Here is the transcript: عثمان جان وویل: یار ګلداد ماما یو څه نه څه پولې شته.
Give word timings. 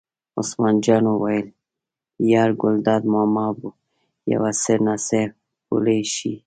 عثمان 0.39 0.75
جان 0.85 1.03
وویل: 1.07 1.47
یار 2.31 2.49
ګلداد 2.61 3.03
ماما 3.13 3.45
یو 4.33 4.43
څه 4.61 4.73
نه 4.85 4.95
څه 5.07 5.19
پولې 5.65 5.99
شته. 6.13 6.31